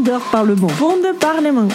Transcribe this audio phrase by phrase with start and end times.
[0.00, 0.72] Wunderparlement.
[0.80, 1.72] Wunderparlement.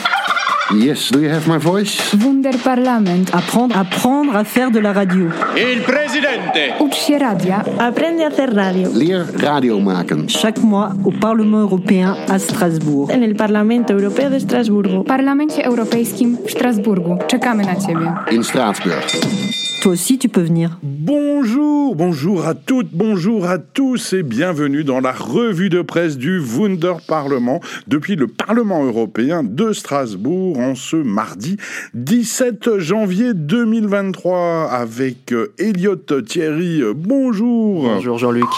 [0.74, 2.17] Yes, do you have my voice?
[2.17, 3.29] Wunderparlament.
[3.32, 5.30] Apprendre, apprendre à faire de la radio.
[5.55, 6.74] Il presidente.
[6.80, 7.64] Ucz się radia.
[7.77, 8.89] Aprende a hacer radio.
[8.93, 10.27] Leer radio maken.
[10.27, 13.11] Chaque mois au Parlement européen à Strasbourg.
[13.11, 15.04] En el Parlamento Europeo de Estrasburgo.
[15.04, 17.18] W Parlamencie Europejskim w Strasburgu.
[17.28, 18.14] Czekamy na Ciebie.
[18.32, 19.64] In Straatsburg.
[19.86, 20.80] Toi aussi, tu peux venir.
[20.82, 26.40] Bonjour, bonjour à toutes, bonjour à tous et bienvenue dans la revue de presse du
[26.40, 31.57] Wunder Parlement depuis le Parlement européen de Strasbourg en ce mardi
[31.93, 36.81] 17 janvier 2023 avec euh, Elliot Thierry.
[36.95, 37.84] Bonjour.
[37.84, 38.49] Bonjour Jean-Luc.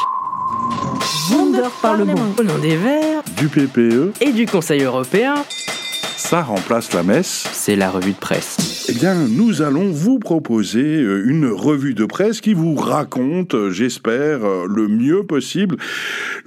[1.29, 2.13] Wunderparlement.
[2.39, 5.35] Au nom des Verts Du PPE, et du Conseil européen,
[6.29, 7.47] ça remplace la messe.
[7.53, 8.87] c'est la revue de presse.
[8.89, 13.71] Eh bien, nous allons vous proposer euh, une revue de presse qui vous raconte, euh,
[13.71, 15.77] j'espère, euh, le mieux possible,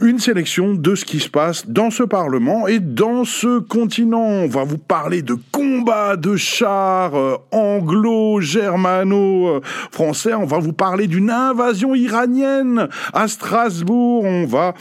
[0.03, 4.21] une sélection de ce qui se passe dans ce Parlement et dans ce continent.
[4.21, 7.15] On va vous parler de combats de chars
[7.51, 10.35] anglo-germano-français.
[10.35, 14.25] On va vous parler d'une invasion iranienne à Strasbourg.
[14.25, 14.75] On va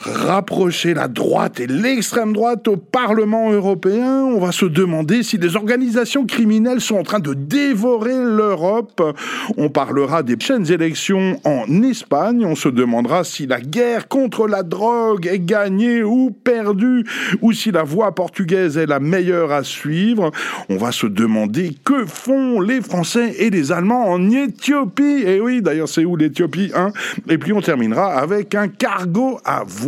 [0.00, 4.24] rapprocher la droite et l'extrême droite au Parlement européen.
[4.24, 9.02] On va se demander si les organisations criminelles sont en train de dévorer l'Europe.
[9.56, 12.44] On parlera des prochaines élections en Espagne.
[12.44, 17.04] On se demandera si la guerre contre la drogue est gagnée ou perdue,
[17.42, 20.30] ou si la voie portugaise est la meilleure à suivre.
[20.68, 25.24] On va se demander que font les Français et les Allemands en Éthiopie.
[25.26, 26.92] Et oui, d'ailleurs, c'est où l'Éthiopie, hein?
[27.28, 29.87] Et puis on terminera avec un cargo à voile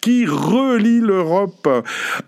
[0.00, 1.68] qui relie l'Europe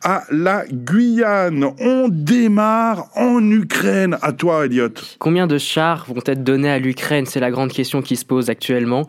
[0.03, 1.65] à la Guyane.
[1.81, 4.17] On démarre en Ukraine.
[4.23, 4.89] À toi, Elliot.
[5.19, 7.27] Combien de chars vont être donnés à l'Ukraine?
[7.27, 9.07] C'est la grande question qui se pose actuellement.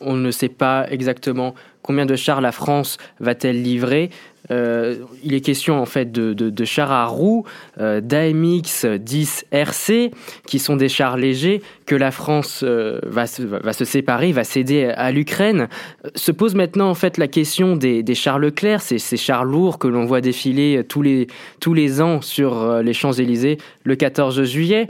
[0.00, 4.10] On ne sait pas exactement combien de chars la France va-t-elle livrer.
[4.50, 7.44] Euh, il est question en fait de, chars à roues
[7.80, 10.10] euh, d'AMX 10 RC
[10.46, 15.12] qui sont des chars légers que la France euh, va, se, séparer, va céder à
[15.12, 15.68] l'Ukraine.
[16.14, 19.88] Se pose maintenant en fait la question des, chars Leclerc, ces, ces chars lourds que
[19.88, 24.86] l'on voit défiler tous les, ans sur les Champs-Élysées le 14 juillet.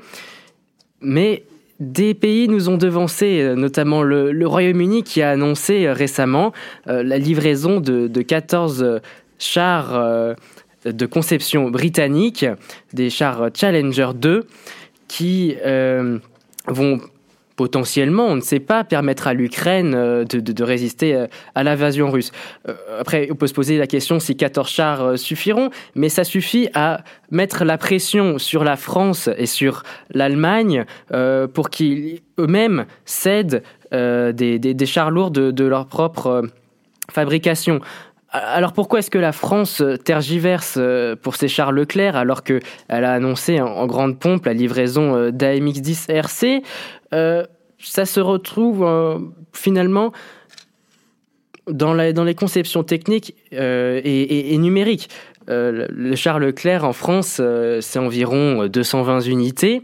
[1.01, 1.45] Mais
[1.81, 6.53] des pays nous ont devancés, euh, notamment le, Royaume-Uni qui a annoncé récemment
[6.87, 8.99] la livraison de, de 14 euh,
[9.41, 10.35] chars euh,
[10.85, 12.47] de conception britannique,
[12.93, 14.47] des chars Challenger 2,
[15.09, 16.19] qui euh,
[16.69, 17.01] vont
[17.57, 22.33] potentiellement, on ne sait pas, permettre à l'Ukraine euh, de, résister à l'invasion russe.
[22.99, 27.03] Après, on peut se poser la question si 14 chars suffiront, mais ça suffit à
[27.31, 29.83] mettre la pression sur la France et sur
[30.15, 30.87] l'Allemagne
[31.53, 33.63] pour qu'ils eux-mêmes cèdent
[33.93, 36.45] des, chars lourds de, leur propre
[37.11, 37.81] fabrication.
[38.33, 42.63] Alors pourquoi est-ce que la France euh, tergiverse euh, pour ces chars Leclerc alors qu'elle
[42.89, 46.63] a annoncé en, grande pompe la livraison euh, d'AMX-10 RC
[47.81, 48.87] Ça se retrouve
[49.53, 50.13] finalement
[51.67, 55.09] dans, les conceptions techniques et numériques.
[55.49, 59.83] Euh, le char Leclerc en France, euh, c'est environ 220 unités.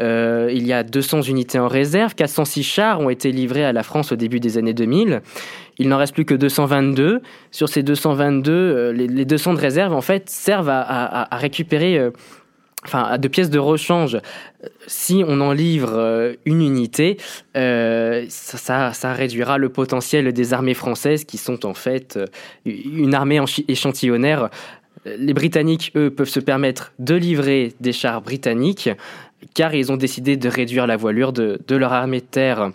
[0.00, 2.14] Euh, il y a 200 unités en réserve.
[2.14, 5.22] 406 chars ont été livrés à la France au début des années 2000.
[5.78, 7.20] Il n'en reste plus que 222.
[7.50, 12.10] Sur ces 222, euh, les, les 200 de réserve, en fait, servent à, récupérer,
[12.84, 14.18] enfin, de pièces de rechange.
[14.86, 17.16] Si on en livre une unité,
[17.54, 22.18] ça, ça- réduira le potentiel des armées françaises, qui sont en fait
[22.64, 24.50] une armée échantillonnaire.
[25.04, 28.90] Les Britanniques, eux, peuvent se permettre de livrer des chars britanniques,
[29.54, 32.70] car ils ont décidé de réduire la voilure de, de leur armée de terre.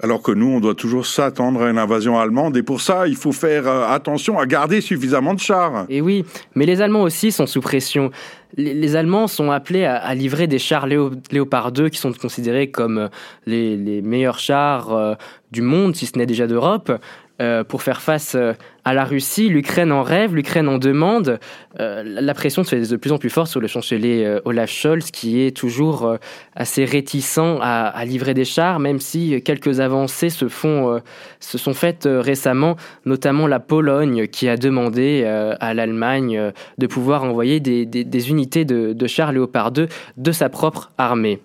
[0.00, 2.56] Alors que nous, on doit toujours s'attendre à une invasion allemande.
[2.56, 5.86] Et pour ça, il faut faire euh, attention à garder suffisamment de chars.
[5.88, 8.12] Et oui, mais les Allemands aussi sont sous pression.
[8.56, 12.12] Les, les Allemands sont appelés à, à livrer des chars Léo- Léopard 2 qui sont
[12.12, 13.08] considérés comme euh,
[13.46, 15.14] les, les meilleurs chars euh,
[15.50, 16.92] du monde, si ce n'est déjà d'Europe.
[17.40, 18.52] Euh, pour faire face euh,
[18.84, 21.38] à la Russie, l'Ukraine en rêve, l'Ukraine en demande.
[21.78, 25.12] Euh, la pression se fait de plus en plus forte sur le chancelier Olaf Scholz,
[25.12, 26.16] qui est toujours
[26.56, 31.00] assez réticent à, livrer des chars, même si quelques avancées se font,
[31.38, 37.60] se sont faites récemment, notamment la Pologne, qui a demandé à l'Allemagne de pouvoir envoyer
[37.60, 41.40] des unités de, de chars Léopard 2 de sa propre armée.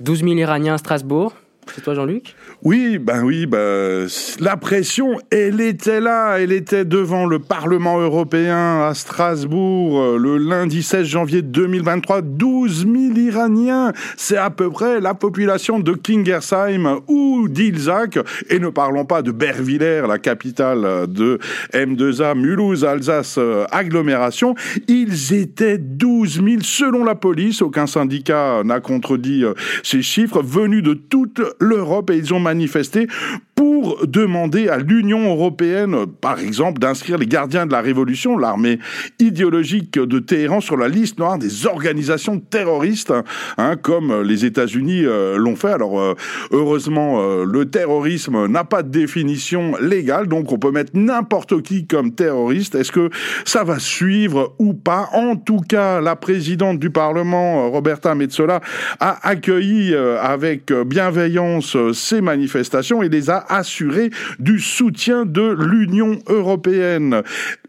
[0.00, 1.34] 12 000 Iraniens à Strasbourg,
[1.66, 2.34] C'est toi, Jean-Luc?
[2.64, 4.06] Oui, ben oui, ben,
[4.38, 10.38] la pression, elle était là, elle était devant le Parlement européen à Strasbourg euh, le
[10.38, 12.22] lundi 16 janvier 2023.
[12.22, 18.68] 12 000 Iraniens, c'est à peu près la population de Kingersheim ou d'Ilzac, et ne
[18.68, 21.40] parlons pas de Bervillers, la capitale de
[21.74, 24.54] M2A, Mulhouse, Alsace, euh, agglomération.
[24.86, 30.84] Ils étaient 12 000 selon la police, aucun syndicat n'a contredit euh, ces chiffres, venus
[30.84, 33.06] de toute l'Europe et ils ont manifesté
[33.54, 38.78] pour demander à l'Union européenne, par exemple, d'inscrire les gardiens de la révolution, l'armée
[39.18, 43.12] idéologique de Téhéran, sur la liste noire des organisations terroristes,
[43.58, 45.72] hein, comme les États-Unis euh, l'ont fait.
[45.72, 46.14] Alors, euh,
[46.50, 51.86] heureusement, euh, le terrorisme n'a pas de définition légale, donc on peut mettre n'importe qui
[51.86, 52.74] comme terroriste.
[52.74, 53.10] Est-ce que
[53.44, 55.08] ça va suivre ou pas?
[55.12, 58.60] En tout cas, la présidente du Parlement, Roberta Metsola,
[59.00, 67.22] a accueilli avec bienveillance ces manifestations et les a assuré du soutien de l'Union européenne.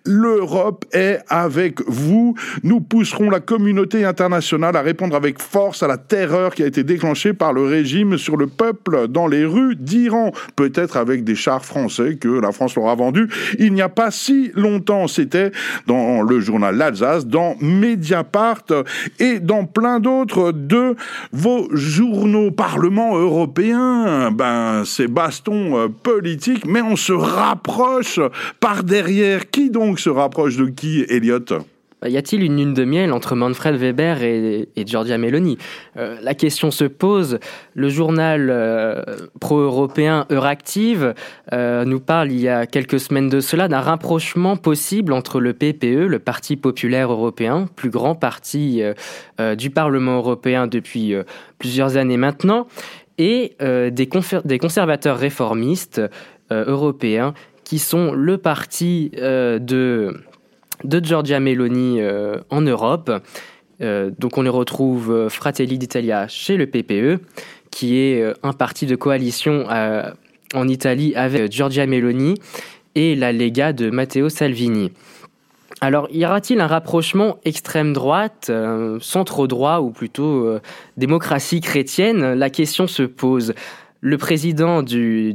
[0.06, 2.36] L'Europe est avec vous.
[2.64, 6.84] Nous pousserons la communauté internationale à répondre avec force à la terreur qui a été
[6.84, 10.32] déclenchée par le régime sur le peuple dans les rues d'Iran.
[10.56, 13.30] Peut-être avec des chars français que la France leur a vendus
[13.60, 15.08] il n'y a pas si longtemps.
[15.08, 15.52] C'était
[15.88, 18.64] dans le journal L'Alsace, dans Mediapart
[19.20, 20.96] et dans plein d'autres de
[21.32, 22.52] vos journaux.
[22.52, 28.20] Parlement européen, ben, c'est baston euh, politique, mais on se rapproche
[28.60, 29.50] par derrière.
[29.50, 31.46] Qui donc se rapproche de qui, Elliot
[32.10, 35.58] y a-t-il une lune de miel entre Manfred Weber et, et Giorgia Meloni?
[35.98, 37.40] Euh, La question se pose.
[37.74, 39.04] Le journal euh,
[39.40, 41.14] pro-européen Euractiv
[41.52, 45.54] euh, nous parle il y a quelques semaines de cela d'un rapprochement possible entre le
[45.54, 48.82] PPE, le Parti populaire européen, plus grand parti
[49.58, 51.16] du Parlement européen depuis
[51.60, 52.68] plusieurs années maintenant,
[53.18, 56.02] et des, conservateurs réformistes
[56.52, 57.34] européens
[57.74, 60.16] qui sont le parti de
[60.84, 63.12] de Giorgia Meloni euh, en Europe.
[63.82, 67.20] Euh, donc on les retrouve euh, Fratelli d'Italia chez le PPE,
[67.72, 69.66] qui est un parti de coalition
[70.54, 72.36] en Italie avec Giorgia Meloni
[72.94, 74.92] et la Lega de Matteo Salvini.
[75.82, 78.52] Alors, y aura-t-il un rapprochement extrême droite,
[79.02, 80.60] centre droit ou plutôt
[80.96, 82.36] démocratie chrétienne?
[82.36, 83.56] La question se pose.
[84.02, 85.34] Le président du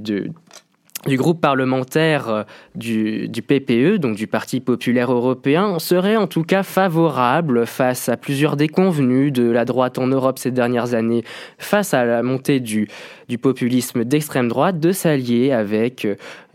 [1.06, 2.42] groupe parlementaire euh,
[2.74, 8.56] du, PPE, donc du Parti populaire européen, serait en tout cas favorable face à plusieurs
[8.56, 11.24] déconvenus de la droite en Europe ces dernières années,
[11.58, 12.88] face à la montée du,
[13.28, 16.06] du populisme d'extrême droite, de s'allier avec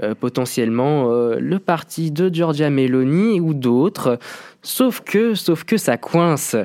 [0.01, 4.17] euh, potentiellement euh, le parti de Giorgia Meloni ou d'autres.
[4.61, 6.55] Sauf que, sauf que ça coince,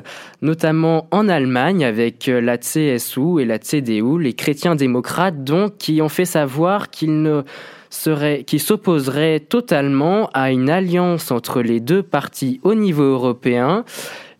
[0.41, 6.09] notamment en Allemagne avec la CSU et la CDU, les chrétiens démocrates donc, qui ont
[6.09, 7.43] fait savoir qu'ils ne
[7.89, 13.83] serait, qui s'opposerait totalement à une alliance entre les deux partis au niveau européen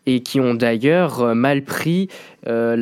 [0.05, 2.09] et qui ont d'ailleurs euh, mal pris
[2.47, 2.75] euh,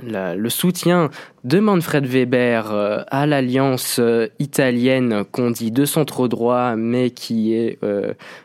[0.00, 1.10] le soutien
[1.44, 4.00] de Manfred Weber euh, à l'alliance
[4.38, 7.78] italienne qu'on dit de centre droit mais qui est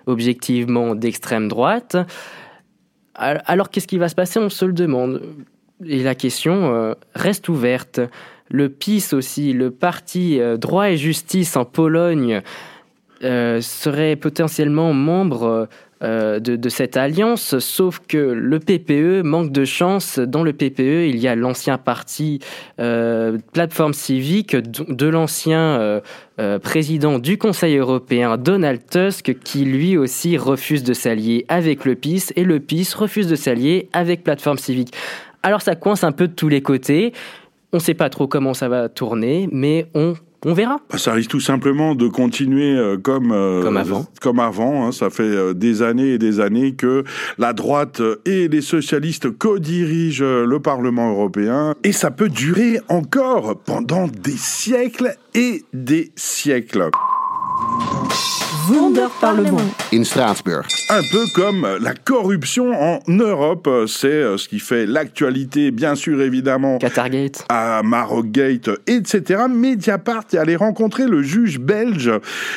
[0.05, 1.97] objectivement d'extrême droite.
[3.15, 4.39] Alors qu'est-ce qui va se passer?
[4.39, 5.21] On se le demande.
[5.85, 8.01] Et la question reste ouverte
[8.49, 12.41] le PiS aussi, le parti euh, Droit et Justice en Pologne, euh,
[13.21, 15.67] serait potentiellement membre
[16.03, 20.19] euh, de, cette alliance, sauf que le PPE manque de chance.
[20.19, 22.39] Dans le PPE, il y a l'ancien parti
[22.77, 26.01] Plateforme Civique de l'ancien
[26.61, 32.31] président du Conseil européen, Donald Tusk, qui lui aussi refuse de s'allier avec le PiS,
[32.35, 34.93] et le PiS refuse de s'allier avec Plateforme Civique.
[35.43, 37.13] Alors ça coince un peu de tous les côtés.
[37.73, 40.13] On ne sait pas trop comment ça va tourner, mais on
[40.45, 40.79] on verra.
[40.89, 44.05] Bah, ça risque tout simplement de continuer euh, comme euh, comme avant.
[44.21, 44.91] Comme avant, hein.
[44.91, 47.03] ça fait euh, des années et des années que
[47.37, 54.07] la droite et les socialistes co-dirigent le Parlement européen, et ça peut durer encore pendant
[54.07, 56.89] des siècles et des siècles.
[59.21, 59.61] Parlement.
[59.93, 60.65] In Straatsburg.
[60.89, 66.21] Un peu comme la corruption en Europe, c'est euh, ce qui fait l'actualité, bien sûr,
[66.21, 66.77] évidemment.
[66.77, 67.45] Qatargate.
[67.47, 69.43] À Marokgate, etc.
[69.49, 72.11] Mediapart est allé rencontrer le juge belge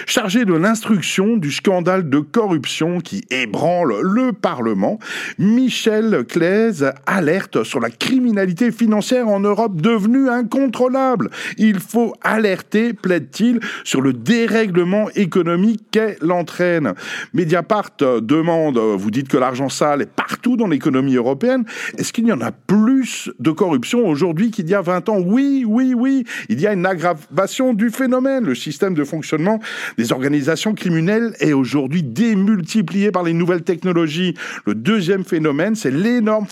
[0.07, 4.99] chargé de l'instruction du scandale de corruption qui ébranle le Parlement.
[5.39, 11.31] Michel Claise alerte sur la criminalité financière en Europe devenue incontrôlable.
[11.57, 16.95] Il faut alerter, plaide-t-il, sur le dérèglement économique qu'elle entraîne.
[17.35, 21.65] Mediapart euh, demande, euh, vous dites que l'argent sale est partout dans l'économie européenne,
[21.99, 25.19] est-ce qu'il y en a plus de corruption aujourd'hui qu'il y a 20 ans?
[25.19, 28.45] Oui, oui, oui, il y a une aggravation du phénomène.
[28.45, 29.61] Le système de fonctionnement
[29.99, 34.35] des organisations criminelles est aujourd'hui démultiplié par les nouvelles technologies.
[34.67, 36.47] Le deuxième phénomène, c'est l'énorme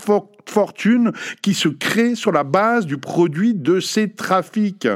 [0.50, 1.12] fortune
[1.42, 4.88] qui se crée sur la base du produit de ces trafics.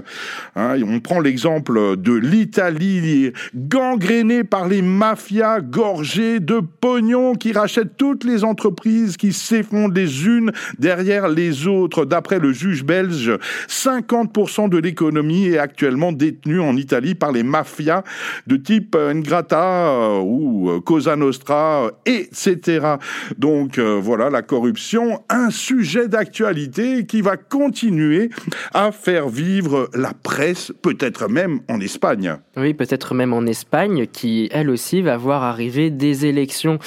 [0.56, 7.96] Hein, on prend l'exemple de l'Italie, gangrénée par les mafias gorgées de pognon qui rachètent
[7.96, 12.04] toutes les entreprises qui s'effondrent les unes derrière les autres.
[12.04, 13.32] D'après le juge belge,
[13.68, 18.02] 50% de l'économie est actuellement détenue en Italie par les mafias
[18.46, 22.96] de type Ngrata euh, ou Cosa Nostra, etc.
[23.38, 28.30] Donc euh, voilà la corruption sujet d'actualité qui va continuer
[28.74, 32.36] à faire vivre la presse, peut-être même en Espagne.
[32.56, 36.78] Oui, peut-être même en Espagne, qui elle aussi va voir arriver des élections.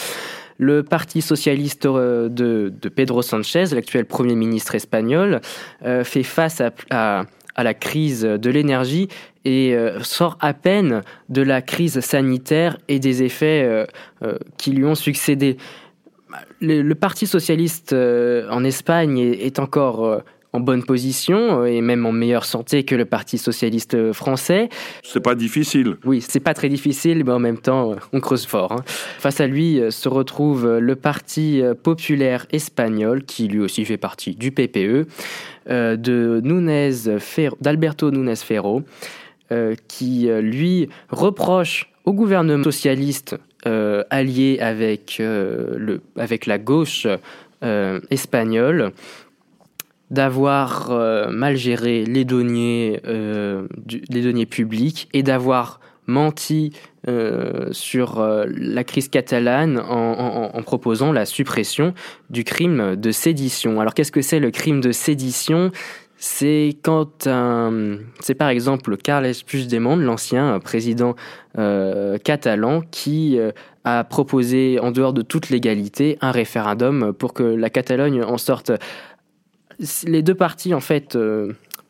[0.57, 5.41] Le Parti socialiste euh, de, Pedro Sanchez, l'actuel Premier ministre espagnol,
[5.83, 7.25] euh, fait face à,
[7.57, 9.07] la crise de l'énergie
[9.45, 13.87] et euh, sort à peine de la crise sanitaire et des effets
[14.57, 15.57] qui lui ont succédé
[16.59, 20.19] le, Parti socialiste euh, en Espagne est, encore euh,
[20.53, 24.69] en bonne position euh, et même en meilleure santé que le Parti socialiste français.
[25.03, 25.97] C'est pas difficile.
[26.05, 28.71] Oui, c'est pas très difficile, mais en même temps, on creuse fort.
[28.71, 28.83] Hein.
[28.85, 34.51] Face à lui se retrouve le Parti populaire espagnol, qui lui aussi fait partie du
[34.51, 35.07] PPE,
[35.67, 36.41] de
[37.61, 38.83] d'Alberto Núñez Ferro,
[39.87, 43.35] qui lui reproche au gouvernement socialiste
[44.09, 47.07] allié avec, euh, le, avec la gauche
[47.63, 48.91] euh, espagnole
[50.11, 50.91] d'avoir
[51.31, 56.73] mal géré les deniers, les deniers publics et d'avoir menti
[57.71, 61.95] sur la crise catalane en, proposant la suppression
[62.29, 63.81] du crime de sédition.
[63.81, 65.71] Alors qu'est-ce que c'est le crime de sédition?
[66.17, 67.27] C'est quand
[68.21, 71.15] c'est par exemple Carles Puigdemont, l'ancien président
[71.57, 73.51] euh, catalan, qui euh,
[73.83, 78.71] a proposé, en dehors de toute légalité, un référendum pour que la Catalogne en sorte.
[80.05, 81.17] Les deux partis, en fait,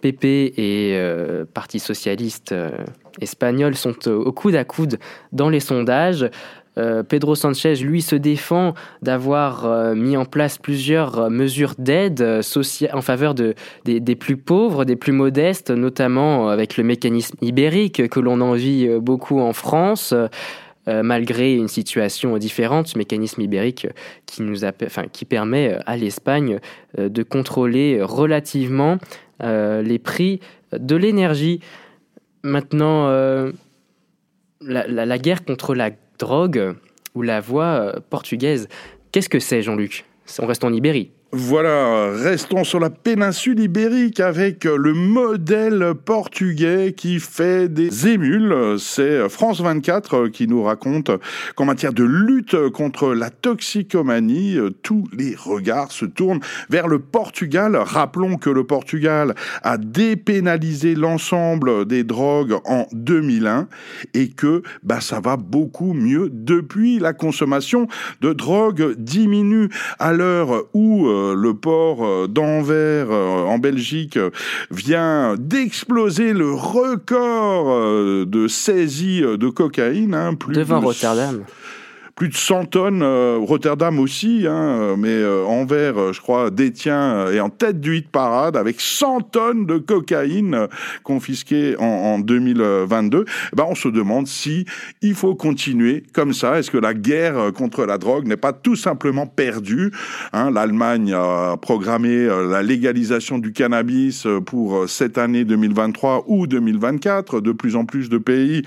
[0.01, 2.53] PP euh, et Parti socialiste
[3.21, 4.97] espagnol, sont au coude à coude
[5.31, 6.29] dans les sondages.
[6.77, 12.41] Euh, Pedro Sanchez, lui, se défend d'avoir euh, mis en place plusieurs euh, mesures d'aide
[12.93, 18.41] en faveur des, plus pauvres, des plus modestes, notamment avec le mécanisme ibérique que l'on
[18.41, 20.13] envie beaucoup en France.
[20.87, 23.87] malgré une situation différente, ce mécanisme ibérique
[24.25, 24.59] qui, nous
[25.27, 26.59] permet à l'Espagne
[26.97, 28.97] de contrôler relativement
[29.41, 30.39] les prix
[30.71, 31.59] de l'énergie.
[32.43, 33.09] Maintenant,
[34.61, 36.75] la, guerre contre la drogue
[37.13, 38.67] ou la voix euh, portugaise.
[39.11, 40.05] Qu'est-ce que c'est, Jean-Luc?
[40.39, 41.11] On reste en Ibérie.
[41.37, 48.77] Voilà, restons sur la péninsule ibérique avec le modèle portugais qui fait des émules.
[48.79, 51.11] C'est France 24 qui nous raconte
[51.55, 56.39] qu'en matière de lutte contre la toxicomanie, tous les regards se tournent
[56.69, 57.75] vers le Portugal.
[57.75, 63.67] Rappelons que le Portugal a dépénalisé l'ensemble des drogues en 2001
[64.13, 66.97] et que bah, ça va beaucoup mieux depuis.
[66.97, 67.89] La consommation
[68.21, 69.67] de drogue diminue
[69.99, 74.19] à l'heure où euh, le port euh, d'Anvers euh, en Belgique
[74.71, 80.13] vient d'exploser le record de saisie de cocaïne.
[80.13, 81.43] Hein, plus Devant Rotterdam
[82.15, 83.01] plus de 100 tonnes.
[83.03, 87.97] Euh, Rotterdam aussi, hein, mais euh, Anvers, euh, je crois, détient et en tête du
[87.97, 90.67] hit parade avec 100 tonnes de cocaïne
[91.03, 93.25] confisquée en, en 2022.
[93.27, 94.65] Eh ben, on se demande si
[95.01, 96.57] il faut continuer comme ça.
[96.57, 99.91] Est-ce que la guerre contre la drogue n'est pas tout simplement perdue
[100.31, 107.41] hein, L'Allemagne a programmé la légalisation du cannabis pour cette année 2023 ou 2024.
[107.41, 108.61] De plus en plus de pays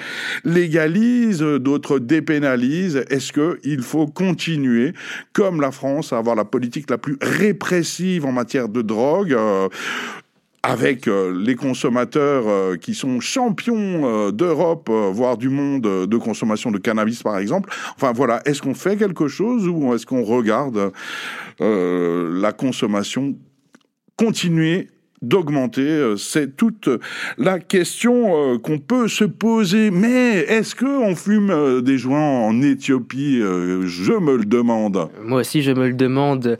[0.44, 3.04] légalisent, d'autres dépénalisent.
[3.08, 3.32] Est-ce
[3.64, 4.92] il faut continuer,
[5.32, 9.68] comme la France, à avoir la politique la plus répressive en matière de drogue euh,
[10.62, 16.78] avec euh, les consommateurs euh, qui sont champions d'Europe, voire du monde de consommation de
[16.78, 17.70] cannabis, par exemple.
[17.96, 20.92] Enfin voilà, est-ce qu'on fait quelque chose ou est-ce qu'on regarde
[21.60, 23.36] la consommation
[24.16, 24.88] continuer
[25.22, 26.88] d'augmenter euh, C'est toute
[27.36, 29.90] la question euh, qu'on peut se poser.
[29.90, 35.08] Mais est-ce qu'on fume euh, des joints en Éthiopie Je me le demande.
[35.22, 36.58] Moi aussi, je me le demande.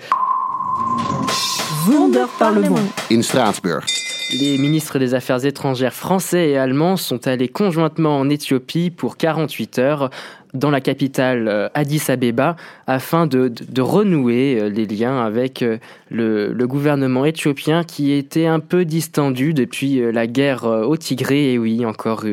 [1.88, 2.76] Wonder Parlement.
[3.10, 3.84] In Straatsburg.
[4.30, 9.78] Les ministres des Affaires étrangères français et allemands sont allés conjointement en Éthiopie pour 48
[9.78, 10.10] heures
[10.52, 12.56] dans la capitale euh, Addis Abeba
[12.86, 15.78] afin de, renouer euh, les liens avec euh,
[16.10, 21.54] le, gouvernement éthiopien qui était un peu distendu depuis la guerre au Tigré.
[21.54, 22.24] Et oui, encore,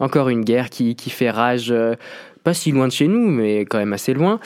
[0.00, 1.72] encore une guerre qui, fait rage,
[2.42, 4.40] pas si loin de chez nous, mais quand même assez loin,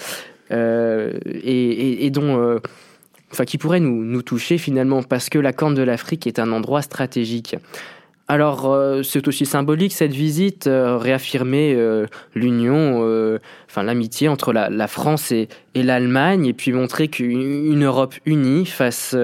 [0.51, 2.61] et, dont...
[3.33, 6.83] enfin qui pourrait nous, toucher finalement, parce que la Corne de l'Afrique est un endroit
[6.83, 7.57] stratégique.
[8.29, 12.07] Alors euh, c'est aussi symbolique cette visite, euh, réaffirmer euh,
[12.37, 13.01] l'union,
[13.69, 18.67] enfin l'amitié entre la, France et, et l'Allemagne, et puis montrer qu'une une Europe unie
[18.67, 19.17] face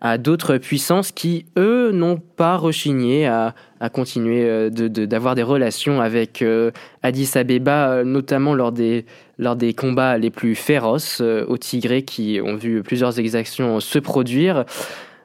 [0.00, 5.34] à d'autres puissances qui, eux, n'ont pas rechigné à, à continuer euh, de- de- d'avoir
[5.34, 6.70] des relations avec euh,
[7.02, 9.04] Addis Abeba, euh, notamment lors des,
[9.38, 14.64] lors des combats les plus féroces au Tigré qui ont vu plusieurs exactions se produire.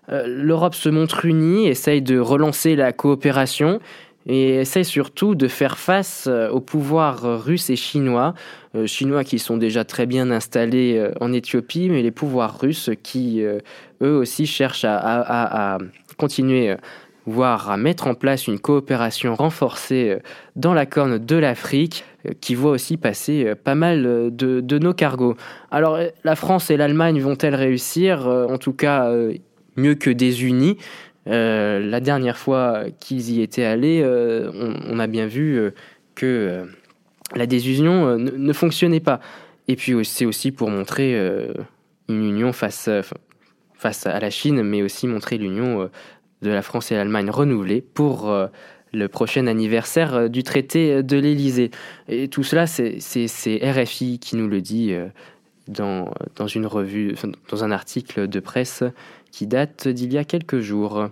[0.10, 3.80] L'Europe se montre unie, essaye de relancer la coopération
[4.26, 8.34] et essaye surtout de faire face aux pouvoirs russes et chinois,
[8.86, 14.16] chinois qui sont déjà très bien installés en Éthiopie, mais les pouvoirs russes qui, eux
[14.16, 15.78] aussi, cherchent à, à- à-
[16.18, 16.76] continuer,
[17.28, 20.20] voire à mettre en place une coopération renforcée euh,
[20.56, 24.94] dans la corne de l'Afrique, euh, qui voit aussi passer euh, pas mal de, nos
[24.94, 25.36] cargos.
[25.72, 29.12] Alors, la France et l'Allemagne vont-elles réussir En tout cas,
[29.76, 30.78] mieux que désunis.
[31.28, 35.72] Euh, la dernière fois qu'ils y étaient allés, on, a bien vu
[36.16, 36.66] que
[37.36, 39.20] la désunion ne, fonctionnait pas.
[39.68, 41.16] Et puis c'est aussi pour montrer
[42.08, 45.90] une union face, à la Chine, mais aussi montrer l'union
[46.42, 48.48] de la France et l'Allemagne renouvelée pour euh,
[48.94, 51.72] le prochain anniversaire euh, du traité de l'Élysée.
[52.08, 55.08] Et tout cela, c'est RFI qui nous le dit euh,
[55.68, 57.16] dans, une revue,
[57.50, 58.84] dans un article de presse
[59.32, 61.10] qui date d'il y a quelques jours.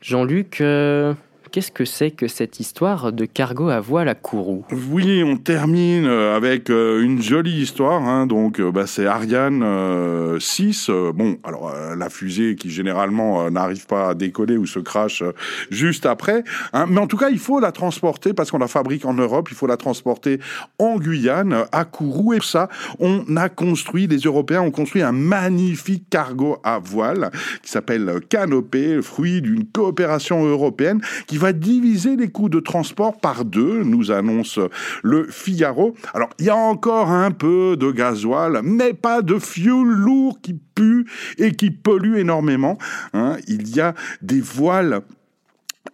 [0.00, 1.14] Jean-Luc, euh,
[1.50, 4.64] qu'est-ce que c'est que cette histoire de cargo à voile à Kourou?
[4.90, 8.02] Oui, on termine euh, avec euh, une jolie histoire.
[8.02, 10.90] Hein, donc, euh, bah, c'est Ariane euh, 6.
[10.90, 15.22] euh, bon, alors la fusée qui généralement n'arrive pas à décoller ou se crache
[15.70, 16.44] juste après.
[16.72, 16.86] hein.
[16.88, 19.48] mais en tout cas, il faut la transporter parce qu'on la fabrique en Europe.
[19.50, 20.40] Il faut la transporter
[20.78, 22.34] en Guyane, à Kourou.
[22.34, 27.30] Et ça, on a construit, les Européens ont construit un magnifique cargo à voile
[27.62, 33.44] qui s'appelle Canopée, fruit d'une coopération européenne qui va diviser les coûts de transport par
[33.44, 34.58] deux, nous annonce
[35.02, 35.94] le Figaro.
[36.14, 40.54] Alors, il y a encore un peu de gasoil, mais pas de fuel lourd qui
[40.74, 41.06] pue
[41.38, 42.78] et qui pollue énormément.
[43.14, 43.36] hein.
[43.46, 45.02] Il y a des voiles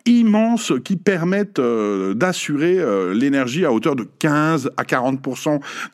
[0.07, 5.21] immenses qui permettent euh, d'assurer euh, l'énergie à hauteur de 15 à 40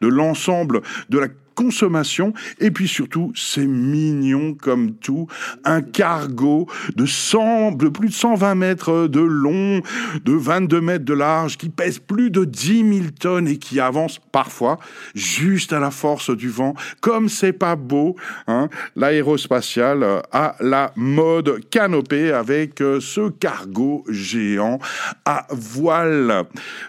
[0.00, 2.32] de l'ensemble de la consommation.
[2.58, 5.26] Et puis surtout c'est mignon comme tout.
[5.64, 9.80] Un cargo de 100 de plus de 120 mètres de long
[10.24, 14.18] de 22 mètres de large qui pèse plus de 10 000 tonnes et qui avance
[14.32, 14.78] parfois
[15.14, 16.74] juste à la force du vent.
[17.00, 24.78] Comme c'est pas beau hein, l'aérospatiale à la mode canopée avec euh, ce cargo géant
[25.24, 26.44] à voile.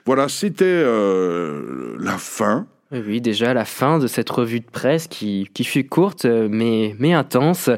[0.06, 5.48] Voilà c'était euh, la fin Oui, déjà la fin de cette revue de presse qui,
[5.54, 7.70] qui fut courte euh, mais, mais intense.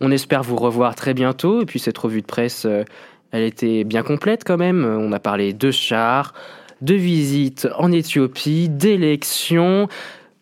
[0.00, 1.62] On espère vous revoir très bientôt.
[1.62, 2.82] Et puis cette revue de presse, euh,
[3.30, 4.84] elle était bien complète quand même.
[4.84, 6.34] On a parlé de chars,
[6.80, 9.86] de visites en Éthiopie, d'élections,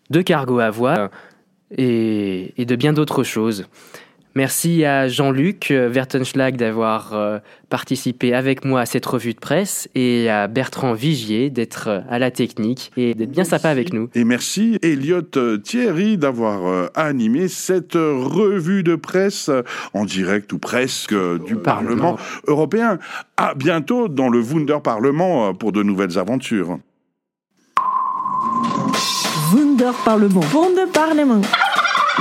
[0.09, 1.11] de cargo à voile
[1.77, 3.67] et, et de bien d'autres choses.
[4.37, 9.87] Merci à Jean-Luc euh, Vertenschlag d'avoir euh, participé avec moi à cette revue de presse
[9.95, 14.09] et à Bertrand Vigier d'être euh, à la technique et d'être bien sympa avec nous.
[14.13, 19.61] Et merci Elliot euh, Thierry d'avoir euh, animé cette euh, revue de presse euh,
[19.93, 22.99] en direct ou presque euh, du Parlement européen.
[23.37, 26.77] À bientôt dans le Wunder Parlement euh, pour de nouvelles aventures.
[29.53, 30.41] Wunder Parlement.
[30.53, 31.41] Wunder Parlement.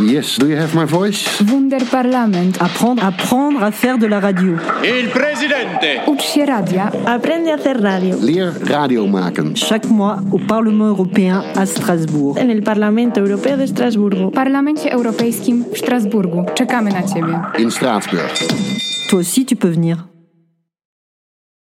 [0.02, 1.24] Yes, do you have my voice?
[1.40, 2.60] Wunderparlament.
[2.60, 4.56] Apprendre, apprendre à faire de la radio.
[4.82, 6.02] Il presidente.
[6.08, 6.90] Ucz się radia.
[7.06, 8.16] Aprende a hacer radio.
[8.20, 9.54] Leer radio maken.
[9.54, 12.38] Chaque mois au Parlement européen à Strasbourg.
[12.38, 14.30] En el Parlamento Europeo de Estrasburgo.
[14.30, 16.44] W Parlamencie Europejskim w Strasburgu.
[16.54, 17.38] Czekamy na Ciebie.
[17.58, 18.32] In Straatsburg.
[19.10, 20.13] Toi aussi, tu peux venir.